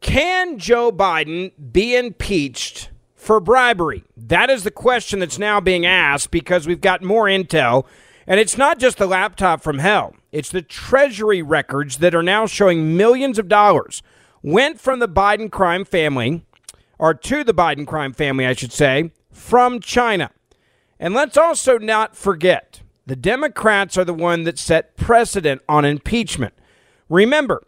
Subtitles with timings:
[0.00, 4.04] Can Joe Biden be impeached for bribery?
[4.16, 7.86] That is the question that's now being asked because we've got more intel.
[8.26, 12.46] And it's not just the laptop from hell, it's the Treasury records that are now
[12.46, 14.02] showing millions of dollars
[14.42, 16.44] went from the Biden crime family,
[16.98, 20.30] or to the Biden crime family, I should say, from China.
[20.98, 26.54] And let's also not forget the Democrats are the one that set precedent on impeachment.
[27.08, 27.62] Remember,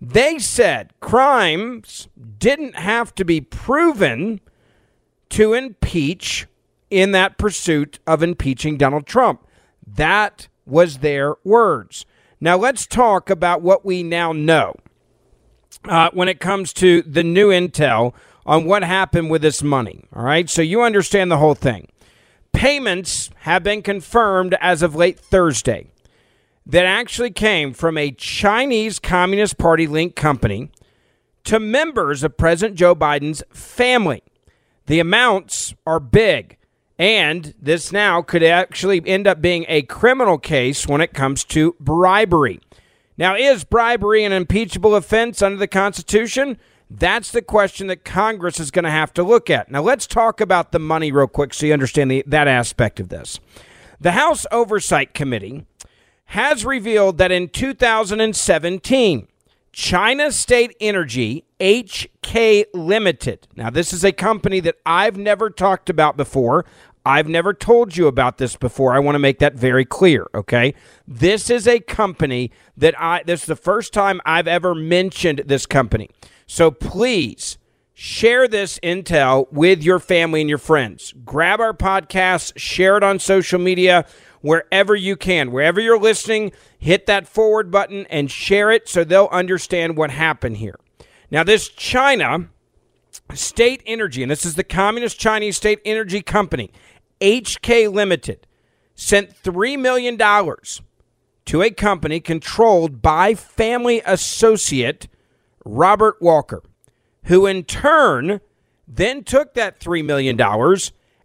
[0.00, 4.40] they said crimes didn't have to be proven
[5.30, 6.46] to impeach
[6.90, 9.46] in that pursuit of impeaching Donald Trump.
[9.86, 12.06] That was their words.
[12.40, 14.74] Now, let's talk about what we now know
[15.84, 18.14] uh, when it comes to the new intel
[18.46, 20.04] on what happened with this money.
[20.14, 21.88] All right, so you understand the whole thing.
[22.52, 25.90] Payments have been confirmed as of late Thursday
[26.68, 30.70] that actually came from a Chinese Communist Party linked company
[31.44, 34.22] to members of President Joe Biden's family.
[34.84, 36.58] The amounts are big,
[36.98, 41.74] and this now could actually end up being a criminal case when it comes to
[41.80, 42.60] bribery.
[43.16, 46.58] Now, is bribery an impeachable offense under the Constitution?
[46.90, 49.70] That's the question that Congress is going to have to look at.
[49.70, 53.08] Now, let's talk about the money real quick so you understand the, that aspect of
[53.08, 53.40] this.
[54.00, 55.66] The House Oversight Committee
[56.28, 59.28] has revealed that in 2017,
[59.72, 63.48] China State Energy, HK Limited.
[63.56, 66.66] Now, this is a company that I've never talked about before.
[67.06, 68.92] I've never told you about this before.
[68.92, 70.74] I want to make that very clear, okay?
[71.06, 75.64] This is a company that I, this is the first time I've ever mentioned this
[75.64, 76.10] company.
[76.46, 77.56] So please
[78.00, 81.12] share this intel with your family and your friends.
[81.24, 84.06] Grab our podcast, share it on social media
[84.40, 85.50] wherever you can.
[85.50, 90.58] Wherever you're listening, hit that forward button and share it so they'll understand what happened
[90.58, 90.78] here.
[91.28, 92.48] Now, this China
[93.34, 96.70] State Energy, and this is the Communist Chinese State Energy Company,
[97.20, 98.46] HK Limited,
[98.94, 100.16] sent $3 million
[101.46, 105.08] to a company controlled by family associate
[105.64, 106.62] Robert Walker,
[107.28, 108.40] who in turn
[108.86, 110.40] then took that $3 million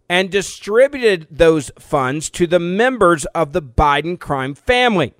[0.08, 5.14] and distributed those funds to the members of the Biden crime family.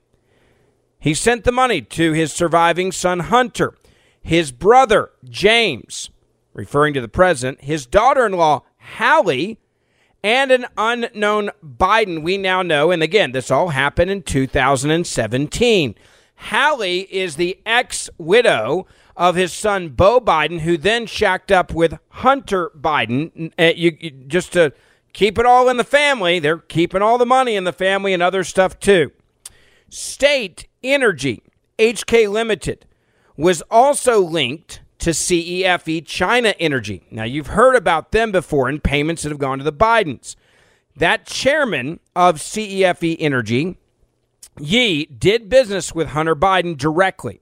[0.99, 3.75] He sent the money to his surviving son, Hunter,
[4.23, 6.11] his brother, James,
[6.53, 8.63] referring to the president, his daughter in law,
[8.99, 9.59] Hallie,
[10.23, 12.91] and an unknown Biden, we now know.
[12.91, 15.95] And again, this all happened in 2017.
[16.37, 18.87] Hallie is the ex widow
[19.17, 23.53] of his son Beau Biden, who then shacked up with Hunter Biden.
[23.59, 24.73] Uh, you, you, just to
[25.13, 28.23] keep it all in the family, they're keeping all the money in the family and
[28.23, 29.13] other stuff too.
[29.89, 31.43] State Energy,
[31.79, 32.87] HK Limited,
[33.37, 37.05] was also linked to CEFC China Energy.
[37.11, 40.37] Now, you've heard about them before in payments that have gone to the Bidens.
[40.97, 43.77] That chairman of CEFC Energy,
[44.59, 47.41] Yi, did business with Hunter Biden directly.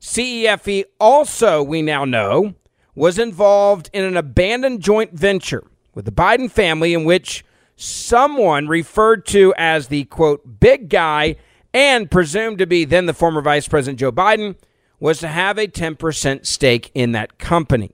[0.00, 2.54] CEFC also, we now know,
[2.94, 5.64] was involved in an abandoned joint venture
[5.94, 7.44] with the Biden family in which
[7.76, 11.36] someone referred to as the quote big guy
[11.72, 14.56] and presumed to be then the former Vice President Joe Biden
[15.00, 17.92] was to have a 10% stake in that company.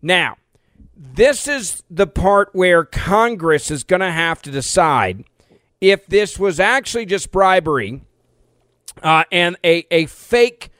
[0.00, 0.36] Now,
[0.96, 5.24] this is the part where Congress is going to have to decide
[5.80, 8.02] if this was actually just bribery
[9.02, 10.70] uh, and a, a fake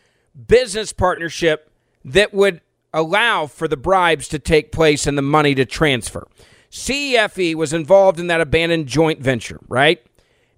[0.47, 1.71] business partnership
[2.05, 2.61] that would
[2.93, 6.27] allow for the bribes to take place and the money to transfer.
[6.71, 10.05] CEFC was involved in that abandoned joint venture, right?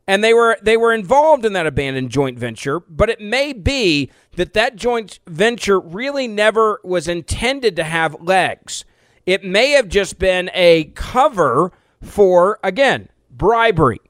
[0.06, 4.10] And they were they were involved in that abandoned joint venture, but it may be
[4.36, 8.84] that that joint venture really never was intended to have legs.
[9.26, 11.72] It may have just been a cover
[12.02, 14.00] for again, bribery.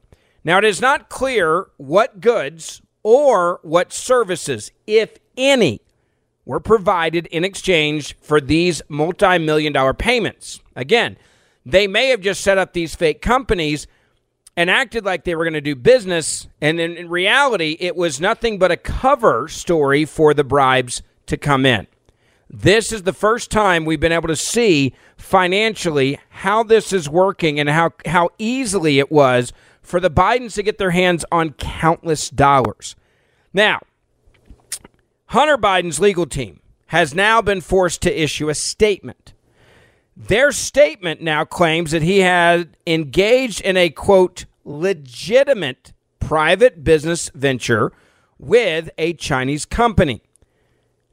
[0.43, 5.81] Now it is not clear what goods or what services, if any,
[6.45, 10.61] were provided in exchange for these multi million dollar payments.
[10.77, 11.17] Again,
[11.65, 13.87] they may have just set up these fake companies
[14.57, 16.47] and acted like they were going to do business.
[16.61, 21.37] And in, in, reality, it was nothing but a cover story for the bribes to
[21.37, 21.87] come in.
[22.49, 27.59] This is the first time we've been able to see financially how this is working
[27.59, 29.53] and how, how easily it was
[29.83, 32.95] for the Bidens to get their hands on countless dollars.
[33.53, 33.81] Now,
[35.35, 39.33] Hunter Biden's legal team has now been forced to issue a statement.
[40.17, 47.91] Their statement now claims that he had engaged in a quote, legitimate private business venture
[48.39, 50.23] with a Chinese company.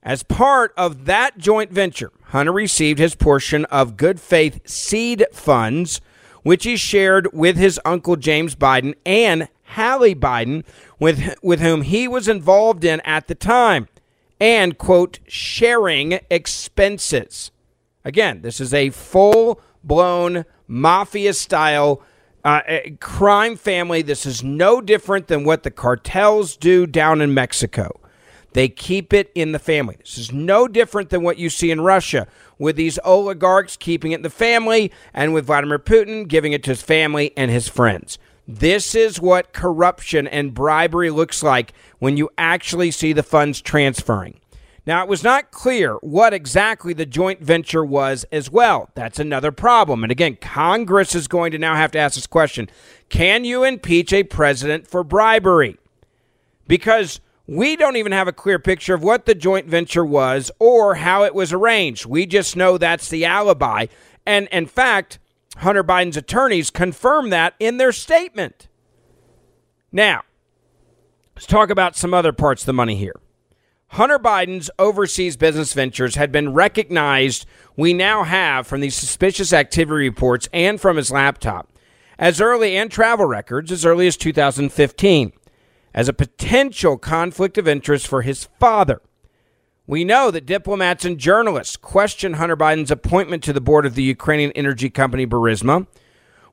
[0.04, 6.00] As part of that joint venture, Hunter received his portion of good faith seed funds,
[6.44, 10.64] which he shared with his uncle James Biden and Hallie Biden,
[11.00, 13.88] with, with whom he was involved in at the time
[14.42, 17.52] and, quote, sharing expenses.
[18.04, 22.02] Again, this is a full blown mafia style
[22.44, 22.62] uh,
[23.00, 24.02] crime family.
[24.02, 28.00] This is no different than what the cartels do down in Mexico.
[28.54, 29.98] They keep it in the family.
[30.00, 32.28] This is no different than what you see in Russia
[32.58, 36.72] with these oligarchs keeping it in the family and with Vladimir Putin giving it to
[36.72, 38.18] his family and his friends.
[38.54, 44.42] This is what corruption and bribery looks like when you actually see the funds transferring.
[44.86, 48.90] Now, it was not clear what exactly the joint venture was as well.
[48.94, 50.04] That's another problem.
[50.04, 52.70] And again, Congress is going to now have to ask this question
[53.08, 55.78] Can you impeach a president for bribery?
[56.68, 60.96] Because we don't even have a clear picture of what the joint venture was or
[60.96, 62.06] how it was arranged.
[62.06, 63.86] We just know that's the alibi.
[64.26, 65.20] And in fact,
[65.58, 68.68] Hunter Biden's attorneys confirm that in their statement.
[69.92, 70.24] Now,
[71.36, 73.16] let's talk about some other parts of the money here.
[73.90, 77.46] Hunter Biden's overseas business ventures had been recognized,
[77.76, 81.70] we now have from these suspicious activity reports and from his laptop,
[82.18, 85.34] as early and travel records as early as 2015,
[85.94, 89.02] as a potential conflict of interest for his father.
[89.92, 94.04] We know that diplomats and journalists question Hunter Biden's appointment to the board of the
[94.04, 95.86] Ukrainian energy company Burisma,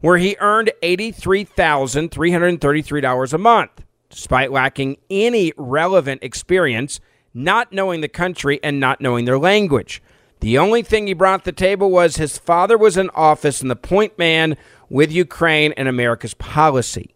[0.00, 6.98] where he earned $83,333 a month, despite lacking any relevant experience
[7.32, 10.02] not knowing the country and not knowing their language.
[10.40, 13.70] The only thing he brought to the table was his father was in office and
[13.70, 14.56] the point man
[14.88, 17.14] with Ukraine and America's policy.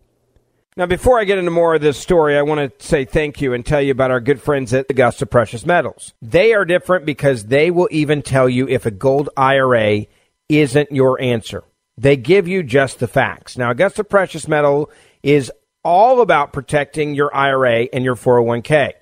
[0.74, 3.52] Now, before I get into more of this story, I want to say thank you
[3.52, 6.14] and tell you about our good friends at Augusta Precious Metals.
[6.22, 10.06] They are different because they will even tell you if a gold IRA
[10.48, 11.62] isn't your answer.
[11.98, 13.58] They give you just the facts.
[13.58, 14.90] Now, Augusta Precious Metal
[15.22, 15.52] is
[15.84, 18.92] all about protecting your IRA and your 401k.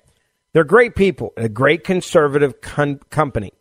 [0.51, 3.53] They're great people a great conservative con- company.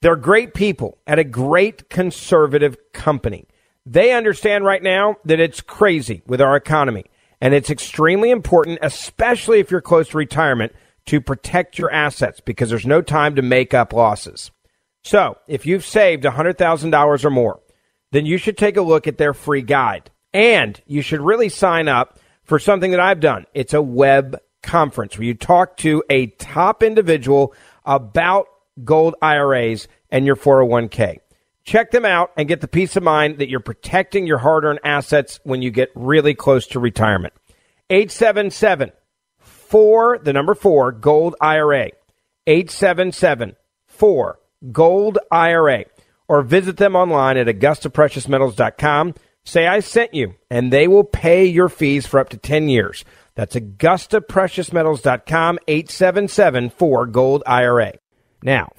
[0.00, 3.46] They're great people at a great conservative company.
[3.90, 7.06] They understand right now that it's crazy with our economy,
[7.40, 10.72] and it's extremely important, especially if you're close to retirement,
[11.06, 14.52] to protect your assets because there's no time to make up losses.
[15.02, 17.60] So, if you've saved $100,000 or more,
[18.12, 20.12] then you should take a look at their free guide.
[20.32, 23.44] And you should really sign up for something that I've done.
[23.54, 27.54] It's a web conference where you talk to a top individual
[27.84, 28.46] about
[28.84, 31.18] gold IRAs and your 401k.
[31.64, 34.80] Check them out and get the peace of mind that you're protecting your hard earned
[34.84, 37.34] assets when you get really close to retirement.
[37.90, 38.92] 877
[39.38, 41.90] 4, the number 4, Gold IRA.
[42.46, 44.38] 877 4
[44.72, 45.84] Gold IRA.
[46.28, 49.14] Or visit them online at AugustaPreciousMetals.com.
[49.44, 53.04] Say I sent you, and they will pay your fees for up to 10 years.
[53.34, 57.94] That's AugustaPreciousMetals.com, 877 4 Gold IRA.
[58.42, 58.70] Now,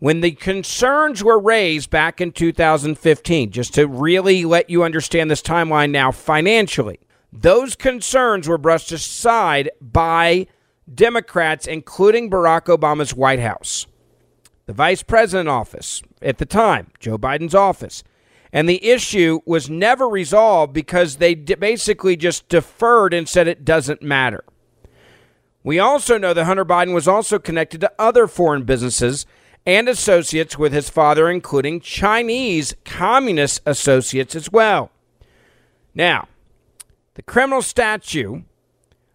[0.00, 5.42] when the concerns were raised back in 2015, just to really let you understand this
[5.42, 6.98] timeline now financially,
[7.30, 10.46] those concerns were brushed aside by
[10.92, 13.86] Democrats, including Barack Obama's White House,
[14.64, 18.02] the vice president office at the time, Joe Biden's office.
[18.52, 24.02] And the issue was never resolved because they basically just deferred and said it doesn't
[24.02, 24.44] matter.
[25.62, 29.26] We also know that Hunter Biden was also connected to other foreign businesses
[29.66, 34.90] and associates with his father, including Chinese communist associates as well.
[35.94, 36.28] Now,
[37.14, 38.44] the criminal statute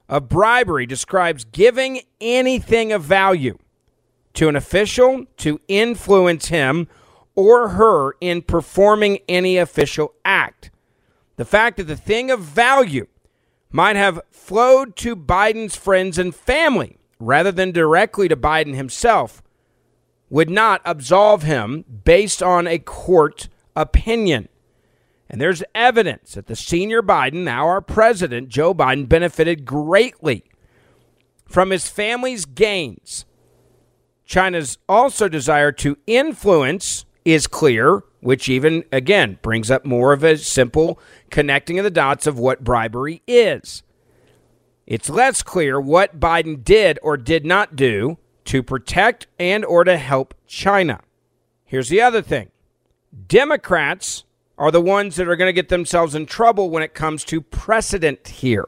[0.07, 3.57] of bribery describes giving anything of value
[4.33, 6.87] to an official to influence him
[7.35, 10.69] or her in performing any official act.
[11.37, 13.07] The fact that the thing of value
[13.71, 19.41] might have flowed to Biden's friends and family rather than directly to Biden himself
[20.29, 24.49] would not absolve him based on a court opinion.
[25.29, 30.43] And there's evidence that the senior Biden, now our president, Joe Biden, benefited greatly
[31.45, 33.25] from his family's gains.
[34.25, 40.37] China's also desire to influence is clear, which even, again, brings up more of a
[40.37, 43.83] simple connecting of the dots of what bribery is.
[44.87, 49.97] It's less clear what Biden did or did not do to protect and or to
[49.97, 51.01] help China.
[51.63, 52.51] Here's the other thing.
[53.27, 54.23] Democrats
[54.57, 57.41] are the ones that are going to get themselves in trouble when it comes to
[57.41, 58.67] precedent here.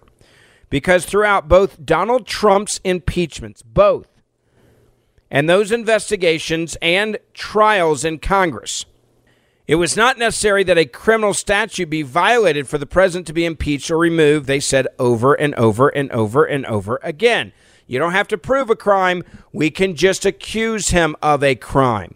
[0.69, 4.09] Because throughout both Donald Trump's impeachments, both,
[5.31, 8.85] and those investigations and trials in Congress,
[9.65, 13.45] it was not necessary that a criminal statute be violated for the president to be
[13.45, 17.51] impeached or removed, they said over and over and over and over again.
[17.87, 22.15] You don't have to prove a crime, we can just accuse him of a crime.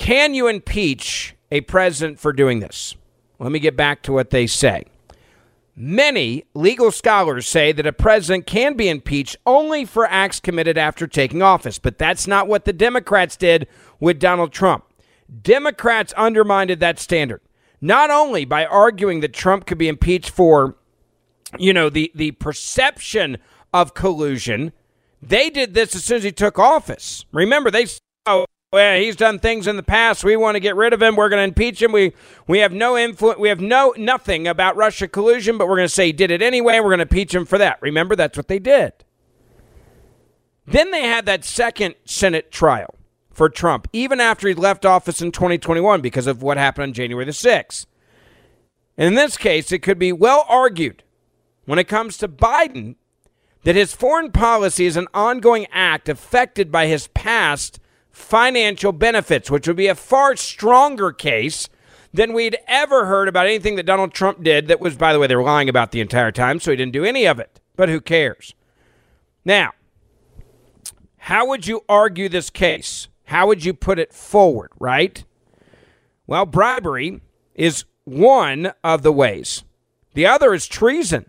[0.00, 2.96] Can you impeach a president for doing this?
[3.38, 4.84] Let me get back to what they say.
[5.76, 11.06] Many legal scholars say that a president can be impeached only for acts committed after
[11.06, 13.66] taking office, but that's not what the Democrats did
[14.00, 14.84] with Donald Trump.
[15.42, 17.42] Democrats undermined that standard,
[17.82, 20.76] not only by arguing that Trump could be impeached for,
[21.58, 23.36] you know, the, the perception
[23.74, 24.72] of collusion,
[25.20, 27.26] they did this as soon as he took office.
[27.32, 27.86] Remember, they
[28.24, 30.22] oh, well, he's done things in the past.
[30.22, 31.16] We want to get rid of him.
[31.16, 31.90] We're going to impeach him.
[31.90, 32.12] We
[32.46, 33.40] we have no influence.
[33.40, 36.40] We have no nothing about Russia collusion, but we're going to say he did it
[36.40, 36.78] anyway.
[36.78, 37.78] We're going to impeach him for that.
[37.82, 38.92] Remember, that's what they did.
[40.66, 42.94] Then they had that second Senate trial
[43.32, 47.24] for Trump, even after he left office in 2021 because of what happened on January
[47.24, 47.86] the 6th.
[48.96, 51.02] And in this case, it could be well argued
[51.64, 52.94] when it comes to Biden
[53.64, 59.66] that his foreign policy is an ongoing act affected by his past financial benefits, which
[59.66, 61.68] would be a far stronger case
[62.12, 65.26] than we'd ever heard about anything that Donald Trump did that was, by the way,
[65.26, 67.60] they were lying about the entire time, so he didn't do any of it.
[67.76, 68.54] But who cares?
[69.44, 69.72] Now,
[71.18, 73.08] how would you argue this case?
[73.24, 75.24] How would you put it forward, right?
[76.26, 77.20] Well, bribery
[77.54, 79.64] is one of the ways.
[80.14, 81.26] The other is treason.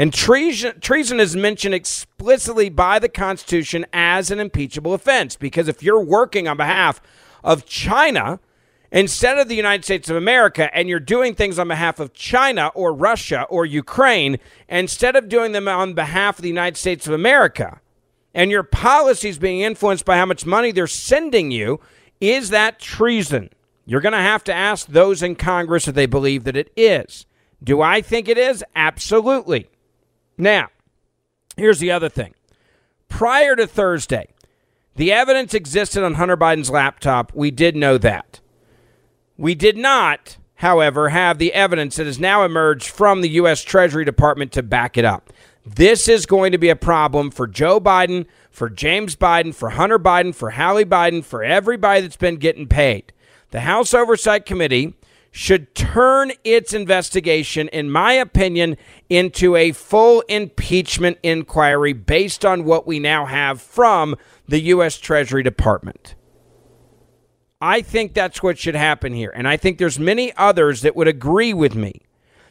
[0.00, 5.82] And treason, treason is mentioned explicitly by the Constitution as an impeachable offense because if
[5.82, 7.02] you're working on behalf
[7.44, 8.40] of China
[8.90, 12.68] instead of the United States of America and you're doing things on behalf of China
[12.68, 14.38] or Russia or Ukraine
[14.70, 17.82] instead of doing them on behalf of the United States of America,
[18.32, 21.78] and your policies being influenced by how much money they're sending you,
[22.22, 23.50] is that treason?
[23.84, 27.26] You're going to have to ask those in Congress if they believe that it is.
[27.62, 28.64] Do I think it is?
[28.74, 29.68] Absolutely.
[30.40, 30.68] Now,
[31.56, 32.34] here's the other thing.
[33.08, 34.28] Prior to Thursday,
[34.96, 37.32] the evidence existed on Hunter Biden's laptop.
[37.34, 38.40] We did know that.
[39.36, 43.62] We did not, however, have the evidence that has now emerged from the U.S.
[43.62, 45.30] Treasury Department to back it up.
[45.66, 49.98] This is going to be a problem for Joe Biden, for James Biden, for Hunter
[49.98, 53.12] Biden, for Hallie Biden, for everybody that's been getting paid.
[53.50, 54.94] The House Oversight Committee
[55.30, 58.76] should turn its investigation, in my opinion,
[59.08, 64.16] into a full impeachment inquiry based on what we now have from
[64.48, 64.98] the U.S.
[64.98, 66.14] Treasury Department.
[67.60, 69.32] I think that's what should happen here.
[69.34, 72.00] And I think there's many others that would agree with me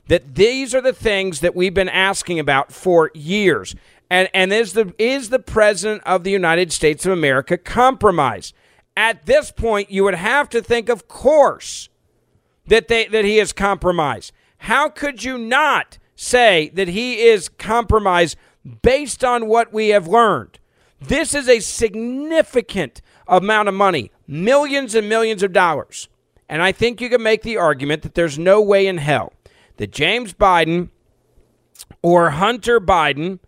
[0.08, 3.76] that these are the things that we've been asking about for years.
[4.10, 8.56] And, and is, the, is the President of the United States of America compromised?
[8.96, 11.88] At this point, you would have to think, of course,
[12.70, 14.32] that, they, that he is compromised.
[14.60, 18.38] How could you not say that he is compromised
[18.82, 20.60] based on what we have learned?
[21.02, 26.10] This is a significant amount of money, millions and millions of dollars.
[26.48, 29.34] And I think you can make the argument that there's no way in hell
[29.78, 30.90] that James Biden
[32.02, 33.40] or Hunter Biden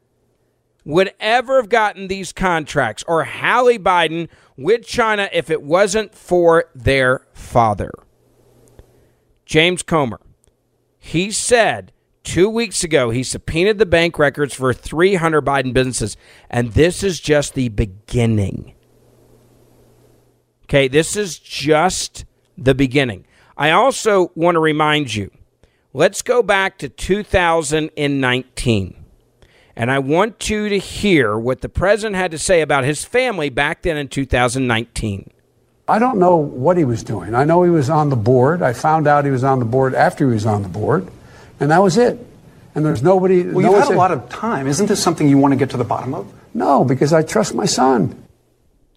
[0.86, 6.66] would ever have gotten these contracts or Hallie Biden with China if it wasn't for
[6.74, 7.92] their father.
[9.52, 10.20] James Comer.
[10.98, 11.92] He said
[12.24, 16.16] two weeks ago he subpoenaed the bank records for 300 Biden businesses,
[16.50, 18.76] and this is just the beginning.
[20.64, 22.24] Okay, this is just
[22.58, 23.26] the beginning.
[23.58, 25.30] I also want to remind you
[25.92, 29.06] let's go back to 2019.
[29.76, 33.50] And I want you to hear what the president had to say about his family
[33.50, 35.30] back then in 2019.
[35.92, 37.36] I don't know what he was doing.
[37.36, 38.62] I know he was on the board.
[38.62, 41.06] I found out he was on the board after he was on the board,
[41.60, 42.18] and that was it.
[42.74, 43.44] And there's nobody.
[43.44, 44.68] Well, no you've had a lot of time.
[44.68, 46.34] Isn't this something you want to get to the bottom of?
[46.54, 48.26] No, because I trust my son.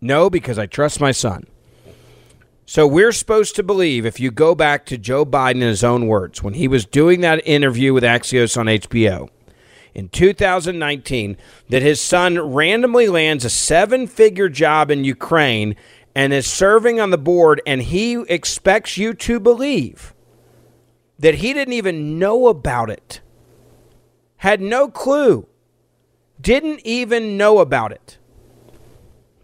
[0.01, 1.49] No, because I trust my son.
[2.65, 6.07] So we're supposed to believe, if you go back to Joe Biden in his own
[6.07, 9.31] words, when he was doing that interview with Axios on HBO
[9.95, 11.37] in 2019,
[11.71, 15.75] that his son randomly lands a seven figure job in Ukraine
[16.15, 20.15] and is serving on the board, and he expects you to believe
[21.19, 23.21] that he didn't even know about it,
[24.39, 25.47] had no clue,
[26.41, 28.19] didn't even know about it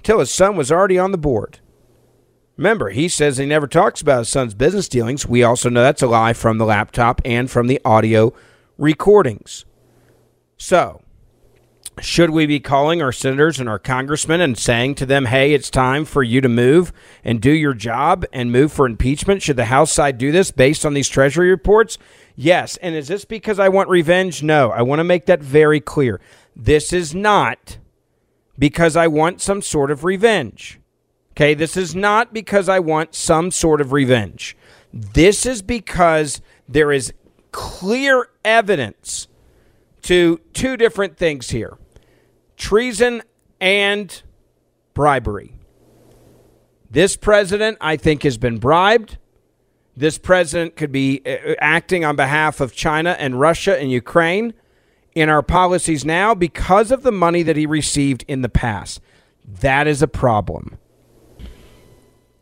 [0.02, 1.61] till his son was already on the board.
[2.56, 5.26] Remember, he says he never talks about his son's business dealings.
[5.26, 8.35] We also know that's a lie from the laptop and from the audio
[8.76, 9.64] recordings.
[10.59, 10.99] So,
[11.98, 15.70] should we be calling our senators and our congressmen and saying to them, hey, it's
[15.70, 16.92] time for you to move
[17.24, 19.42] and do your job and move for impeachment?
[19.42, 21.98] Should the House side do this based on these Treasury reports?
[22.37, 22.76] Yes.
[22.79, 24.42] And is this because I want revenge?
[24.42, 24.70] No.
[24.70, 26.20] I want to make that very clear.
[26.57, 27.79] This is not
[28.59, 30.81] because I want some sort of revenge.
[31.33, 34.57] Okay, this is not because I want some sort of revenge.
[34.92, 37.12] This is because there is
[37.53, 39.29] clear evidence
[40.02, 41.78] to two different things here
[42.56, 43.22] treason
[43.60, 44.22] and
[44.94, 45.54] bribery.
[46.90, 49.18] This president, I think, has been bribed.
[49.96, 54.54] This president could be uh, acting on behalf of China and Russia and Ukraine
[55.14, 59.00] in our policies now because of the money that he received in the past.
[59.44, 60.78] That is a problem.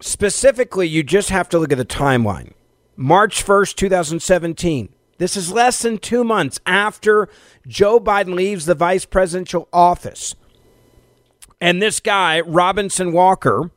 [0.01, 2.53] Specifically, you just have to look at the timeline.
[2.97, 4.89] March 1st, 2017.
[5.19, 7.29] This is less than two months after
[7.67, 10.35] Joe Biden leaves the vice presidential office.
[11.61, 13.71] And this guy, Robinson Walker,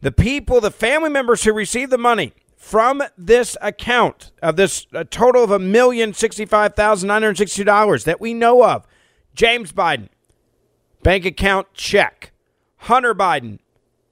[0.00, 5.44] the people, the family members who receive the money from this account of this total
[5.44, 8.86] of a million sixty-five thousand nine hundred sixty dollars that we know of.
[9.34, 10.08] James Biden,
[11.02, 12.32] bank account check.
[12.82, 13.58] Hunter Biden,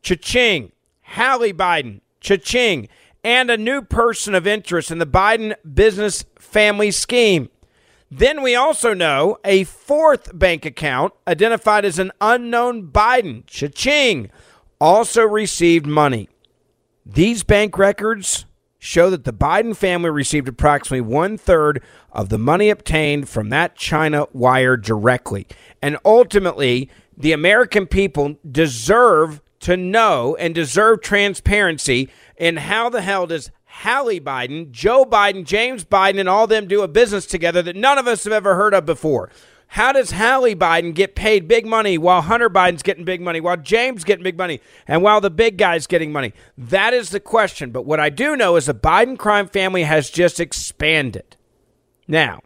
[0.03, 0.73] cha-ching.
[1.03, 2.89] Hallie Biden, cha-ching.
[3.23, 7.49] And a new person of interest in the Biden business family scheme.
[8.09, 14.31] Then we also know a fourth bank account identified as an unknown Biden, cha-ching,
[14.81, 16.29] also received money.
[17.05, 18.47] These bank records
[18.79, 23.77] show that the Biden family received approximately one third of the money obtained from that
[23.77, 25.47] China wire directly.
[25.83, 33.27] And ultimately, the American people deserve to know and deserve transparency in how the hell
[33.27, 37.77] does Hallie Biden, Joe Biden, James Biden, and all them do a business together that
[37.77, 39.31] none of us have ever heard of before.
[39.69, 43.57] How does Hallie Biden get paid big money while Hunter Biden's getting big money, while
[43.57, 46.33] James getting big money, and while the big guy's getting money?
[46.57, 47.71] That is the question.
[47.71, 51.37] But what I do know is the Biden crime family has just expanded.
[52.09, 52.41] Now,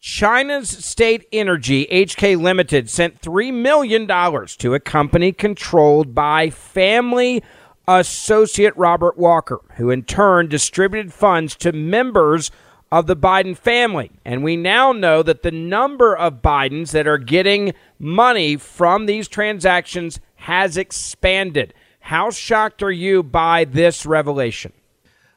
[0.00, 7.42] China's State Energy, HK Limited, sent $3 million to a company controlled by family
[7.88, 12.50] associate Robert Walker, who in turn distributed funds to members
[12.90, 14.10] of the Biden family.
[14.24, 19.28] And we now know that the number of Bidens that are getting money from these
[19.28, 21.74] transactions has expanded.
[22.00, 24.72] How shocked are you by this revelation?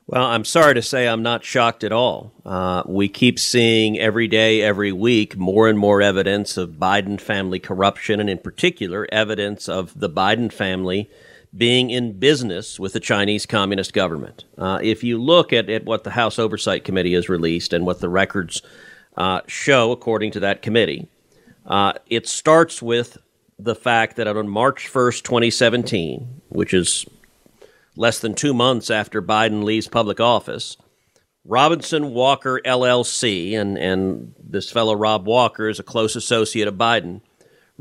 [0.08, 2.34] Well, I'm sorry to say I'm not shocked at all.
[2.46, 7.60] Uh, we keep seeing every day, every week, more and more evidence of Biden family
[7.60, 11.10] corruption, and in particular, evidence of the Biden family
[11.56, 14.46] being in business with the Chinese Communist government.
[14.58, 18.00] Uh, if you look at, at what the House Oversight Committee has released and what
[18.00, 18.62] the records
[19.18, 21.08] uh, show, according to that committee,
[21.66, 23.18] uh, it starts with
[23.60, 27.06] the fact that on March 1st, 2017, which is
[27.96, 30.78] less than two months after Biden leaves public office,
[31.44, 37.22] Robinson Walker LLC, and, and this fellow Rob Walker is a close associate of Biden,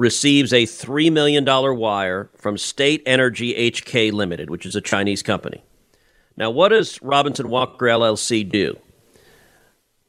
[0.01, 5.63] receives a $3 million wire from State Energy HK Limited, which is a Chinese company.
[6.39, 8.79] Now, what does Robinson Walker LLC do?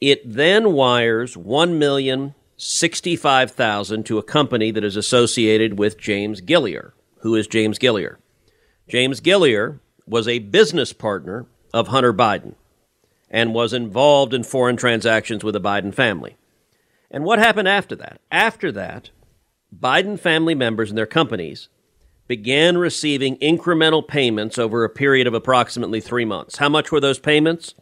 [0.00, 6.94] It then wires 1,065,000 to a company that is associated with James Gilliar.
[7.18, 8.18] Who is James Gilliar?
[8.88, 12.54] James Gilliar was a business partner of Hunter Biden
[13.30, 16.38] and was involved in foreign transactions with the Biden family.
[17.10, 18.22] And what happened after that?
[18.30, 19.10] After that,
[19.76, 21.68] Biden family members and their companies
[22.28, 26.58] began receiving incremental payments over a period of approximately three months.
[26.58, 27.74] How much were those payments?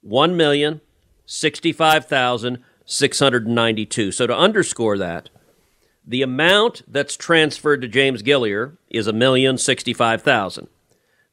[0.00, 0.80] One million
[1.26, 4.12] sixty-five thousand six hundred ninety-two.
[4.12, 5.30] So to underscore that,
[6.04, 10.68] the amount that's transferred to James Gilliar is a million sixty-five thousand.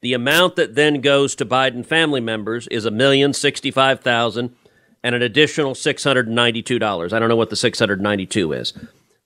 [0.02, 4.56] The amount that then goes to Biden family members is a million sixty-five thousand
[5.04, 7.14] and an additional six hundred ninety-two dollars.
[7.14, 8.74] I don't know what the six hundred ninety-two is.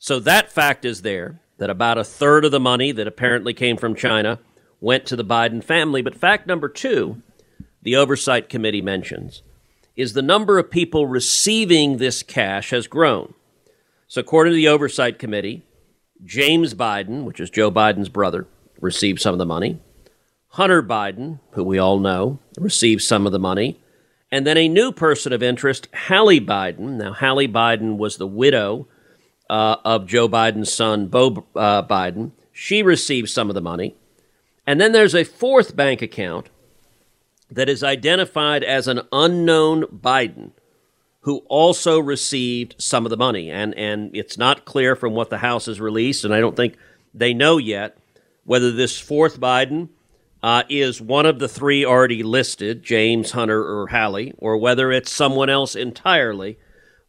[0.03, 3.77] So that fact is there that about a third of the money that apparently came
[3.77, 4.39] from China
[4.81, 6.01] went to the Biden family.
[6.01, 7.21] But fact number two,
[7.81, 9.43] the Oversight Committee mentions,
[9.95, 13.33] is the number of people receiving this cash has grown.
[14.09, 15.63] So, according to the Oversight Committee,
[16.25, 18.45] James Biden, which is Joe Biden's brother,
[18.81, 19.79] received some of the money.
[20.49, 23.79] Hunter Biden, who we all know, received some of the money.
[24.29, 26.97] And then a new person of interest, Hallie Biden.
[26.97, 28.89] Now, Hallie Biden was the widow
[29.49, 32.32] uh, of Joe Biden's son, Beau uh, Biden.
[32.51, 33.95] She received some of the money.
[34.65, 36.49] And then there's a fourth bank account
[37.51, 40.51] that is identified as an unknown Biden
[41.21, 43.49] who also received some of the money.
[43.49, 46.75] And, and it's not clear from what the House has released, and I don't think
[47.13, 47.97] they know yet
[48.43, 49.89] whether this fourth Biden
[50.41, 55.12] uh, is one of the three already listed, James, Hunter, or Hallie, or whether it's
[55.12, 56.58] someone else entirely.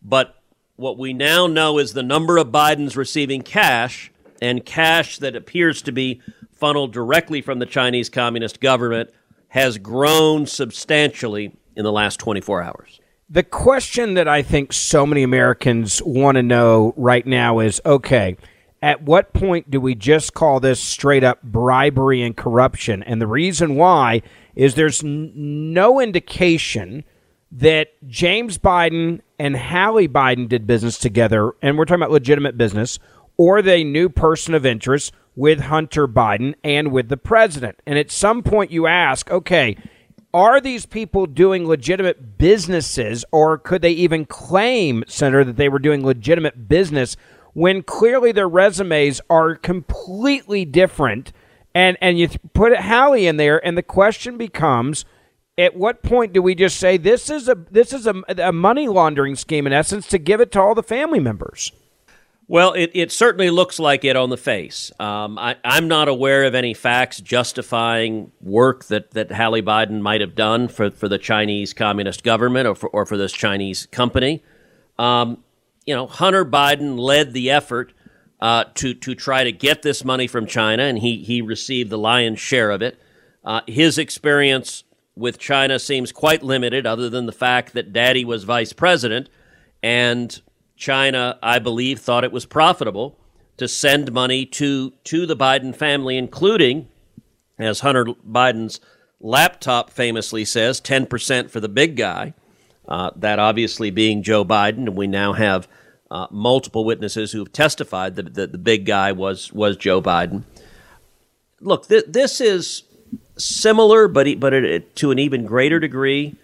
[0.01, 0.37] But
[0.76, 4.10] what we now know is the number of Bidens receiving cash
[4.42, 6.20] and cash that appears to be
[6.52, 9.10] funneled directly from the Chinese Communist government
[9.48, 13.00] has grown substantially in the last 24 hours.
[13.30, 18.37] The question that I think so many Americans want to know right now is okay,
[18.82, 23.02] at what point do we just call this straight up bribery and corruption?
[23.02, 24.22] And the reason why
[24.54, 25.32] is there's n-
[25.72, 27.04] no indication
[27.55, 32.99] that James Biden and Hallie Biden did business together, and we're talking about legitimate business,
[33.37, 37.81] or they knew person of interest with Hunter Biden and with the president.
[37.87, 39.77] And at some point, you ask, okay,
[40.33, 45.79] are these people doing legitimate businesses, or could they even claim, Senator, that they were
[45.79, 47.17] doing legitimate business
[47.53, 51.33] when clearly their resumes are completely different?
[51.73, 55.05] And and you put Hallie in there, and the question becomes
[55.57, 58.88] at what point do we just say this is a this is a, a money
[58.88, 61.73] laundering scheme in essence to give it to all the family members?
[62.47, 64.93] Well, it, it certainly looks like it on the face.
[65.01, 70.21] Um, I, I'm not aware of any facts justifying work that, that Hallie Biden might
[70.21, 74.43] have done for, for the Chinese Communist government or for, or for this Chinese company.
[74.99, 75.43] Um,
[75.87, 77.95] you know, Hunter Biden led the effort
[78.40, 81.99] uh, to, to try to get this money from China, and he, he received the
[81.99, 83.01] lion's share of it.
[83.43, 84.85] Uh, his experience
[85.16, 89.29] with China seems quite limited, other than the fact that daddy was vice president,
[89.83, 90.40] and
[90.77, 93.18] China, I believe, thought it was profitable
[93.57, 96.88] to send money to, to the Biden family, including,
[97.59, 98.81] as Hunter Biden's
[99.20, 102.35] laptop famously says, 10% for the big guy.
[102.87, 105.66] Uh, that obviously being Joe Biden, and we now have
[106.11, 110.44] uh, multiple witnesses who have testified that, that the big guy was was Joe Biden.
[111.61, 112.83] Look, th- this is
[113.37, 116.37] similar, but but it, to an even greater degree,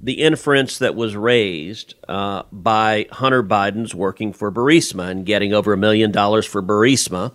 [0.00, 5.72] the inference that was raised uh, by Hunter Biden's working for Burisma and getting over
[5.72, 7.32] a million dollars for Burisma.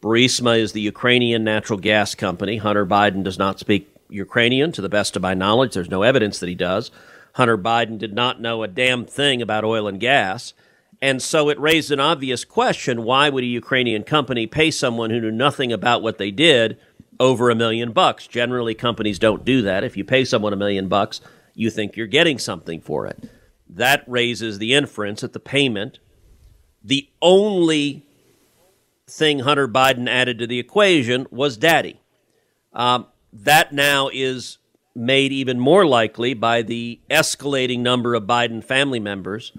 [0.00, 2.58] Burisma is the Ukrainian natural gas company.
[2.58, 5.74] Hunter Biden does not speak Ukrainian, to the best of my knowledge.
[5.74, 6.90] There's no evidence that he does.
[7.34, 10.52] Hunter Biden did not know a damn thing about oil and gas.
[11.02, 15.20] And so it raised an obvious question why would a Ukrainian company pay someone who
[15.20, 16.78] knew nothing about what they did
[17.20, 18.26] over a million bucks.
[18.26, 19.84] Generally, companies don't do that.
[19.84, 21.20] If you pay someone a million bucks,
[21.54, 23.28] you think you're getting something for it.
[23.68, 25.98] That raises the inference that the payment,
[26.82, 28.06] the only
[29.08, 32.00] thing Hunter Biden added to the equation was daddy.
[32.72, 34.58] Um, that now is
[34.94, 39.52] made even more likely by the escalating number of Biden family members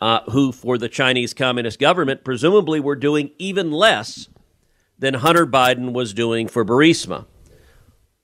[0.00, 4.28] uh, who, for the Chinese Communist government, presumably were doing even less
[5.00, 7.26] than Hunter Biden was doing for Burisma.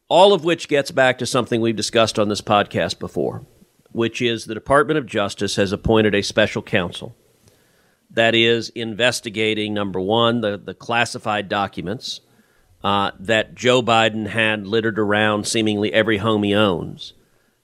[0.08, 3.44] All of which gets back to something we've discussed on this podcast before,
[3.90, 7.16] which is the Department of Justice has appointed a special counsel
[8.10, 12.20] that is investigating number one, the, the classified documents
[12.84, 17.14] uh, that Joe Biden had littered around seemingly every home he owns.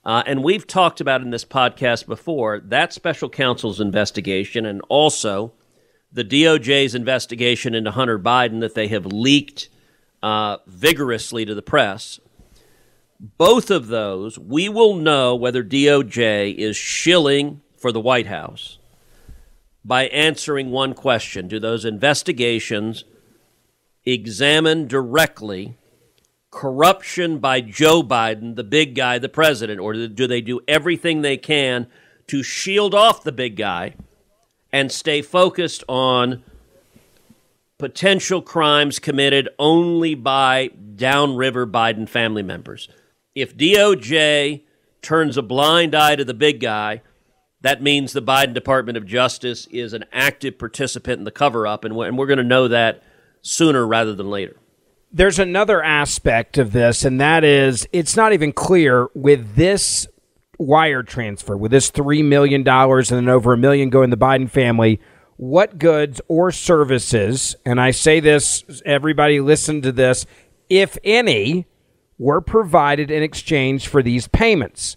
[0.05, 5.53] Uh, and we've talked about in this podcast before that special counsel's investigation and also
[6.13, 9.69] the DOJ's investigation into Hunter Biden that they have leaked
[10.23, 12.21] uh, vigorously to the press.
[13.19, 18.79] Both of those, we will know whether DOJ is shilling for the White House
[19.85, 23.05] by answering one question Do those investigations
[24.05, 25.77] examine directly
[26.51, 31.37] corruption by Joe Biden, the big guy, the president, or do they do everything they
[31.37, 31.87] can
[32.27, 33.95] to shield off the big guy?
[34.73, 36.43] And stay focused on
[37.79, 42.89] potential crimes committed only by downriver Biden family members.
[43.35, 44.63] If DOJ
[45.03, 47.03] turns a blind eye to the big guy,
[47.63, 51.85] that means the Biden Department of Justice is an active participant in the cover up,
[51.85, 53.03] and we're, going to know that
[53.41, 54.57] sooner rather than later.
[55.13, 60.07] There's another aspect of this, and that is it's not even clear with this
[60.63, 64.51] wire transfer with this $3 million and then over a million going to the Biden
[64.51, 65.01] family,
[65.37, 70.27] what goods or services, and I say this, everybody listen to this,
[70.69, 71.67] if any,
[72.19, 74.97] were provided in exchange for these payments?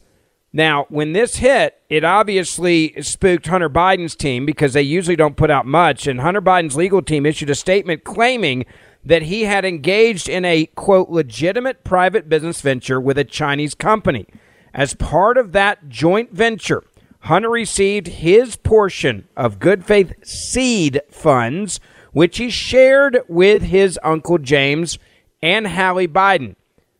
[0.53, 5.51] Now, when this hit, it obviously spooked Hunter Biden's team because they usually don't put
[5.51, 6.07] out much.
[6.07, 8.65] And Hunter Biden's legal team issued a statement claiming
[9.03, 14.27] that he had engaged in a, quote, legitimate private business venture with a Chinese company.
[14.75, 16.83] As part of that joint venture,
[17.21, 21.79] Hunter received his portion of good faith seed funds,
[22.11, 24.99] which he shared with his uncle James
[25.41, 26.57] and Hallie Biden,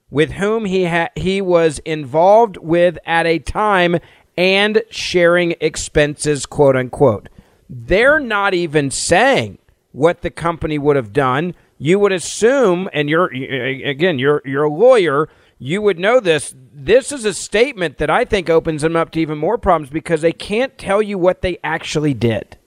[0.10, 3.98] with whom he ha- he was involved with at a time
[4.38, 7.28] and sharing expenses, quote unquote.
[7.70, 9.58] They're not even saying
[9.92, 11.54] what the company would have done.
[11.78, 16.54] You would assume, and you're again, you're you're a lawyer you would know this.
[16.74, 20.22] This is a statement that I think opens them up to even more problems because
[20.22, 22.58] they can't tell you what they actually did.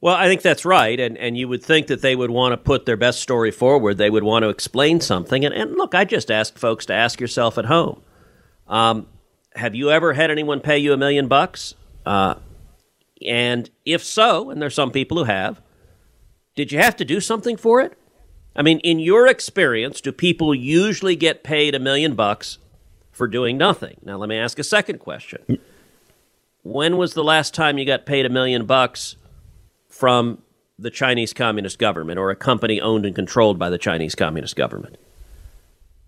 [0.00, 0.98] Well, I think that's right.
[0.98, 3.98] And, and you would think that they would want to put their best story forward.
[3.98, 5.44] They would want to explain something.
[5.44, 8.02] And, and look, I just ask folks to ask yourself at home
[8.66, 9.08] um,
[9.54, 11.74] have you ever had anyone pay you a million bucks?
[12.06, 12.36] Uh,
[13.26, 15.60] and if so, and there's some people who have,
[16.54, 17.98] did you have to do something for it?
[18.54, 22.58] I mean, in your experience, do people usually get paid a million bucks
[23.12, 23.98] for doing nothing?
[24.04, 25.58] Now, let me ask a second question.
[26.62, 29.16] When was the last time you got paid a million bucks
[29.88, 30.42] from
[30.78, 34.96] the Chinese Communist government or a company owned and controlled by the Chinese Communist government?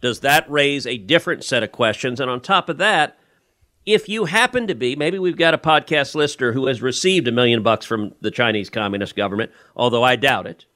[0.00, 2.18] Does that raise a different set of questions?
[2.18, 3.18] And on top of that,
[3.86, 7.32] if you happen to be, maybe we've got a podcast listener who has received a
[7.32, 10.66] million bucks from the Chinese Communist government, although I doubt it.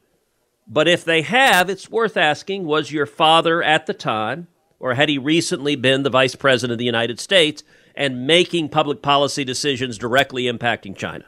[0.66, 4.48] But if they have, it's worth asking was your father at the time,
[4.80, 7.62] or had he recently been the vice president of the United States
[7.94, 11.24] and making public policy decisions directly impacting China?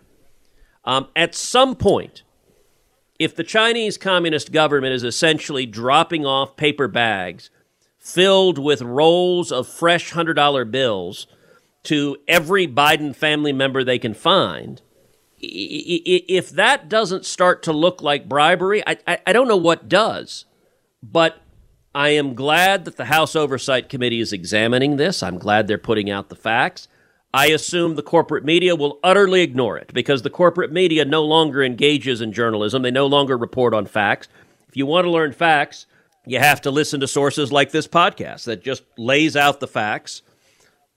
[0.84, 2.22] Um, at some point,
[3.18, 7.50] if the Chinese Communist government is essentially dropping off paper bags
[7.98, 11.26] filled with rolls of fresh $100 bills
[11.84, 14.82] to every Biden family member they can find,
[15.40, 20.44] if that doesn't start to look like bribery, I, I, I, don't know what does.
[21.02, 21.40] But
[21.94, 25.22] I am glad that the House Oversight Committee is examining this.
[25.22, 26.88] I'm glad they're putting out the facts.
[27.32, 31.62] I assume the corporate media will utterly ignore it because the corporate media no longer
[31.62, 32.82] engages in journalism.
[32.82, 34.28] They no longer report on facts.
[34.68, 35.86] If you want to learn facts,
[36.26, 40.22] you have to listen to sources like this podcast that just lays out the facts.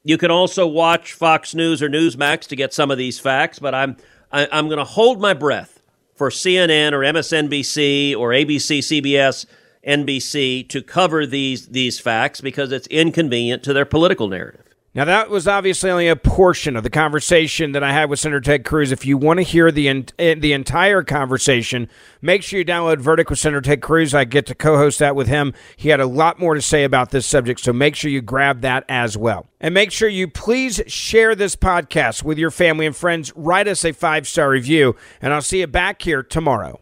[0.04, 3.76] You can also watch Fox News or Newsmax to get some of these facts, but
[3.76, 3.98] I'm
[4.32, 5.82] I, I'm going to hold my breath
[6.16, 9.46] for CNN or MSNBC or ABC, CBS,
[9.88, 14.71] NBC to cover these these facts because it's inconvenient to their political narrative.
[14.94, 18.42] Now, that was obviously only a portion of the conversation that I had with Senator
[18.42, 18.92] Ted Cruz.
[18.92, 19.88] If you want to hear the
[20.20, 21.88] eh, the entire conversation,
[22.22, 24.14] make sure you download Verdict with Senator Ted Cruz.
[24.14, 25.54] I get to co host that with him.
[25.78, 28.60] He had a lot more to say about this subject, so make sure you grab
[28.62, 29.48] that as well.
[29.62, 33.32] And make sure you please share this podcast with your family and friends.
[33.34, 36.82] Write us a five star review, and I'll see you back here tomorrow.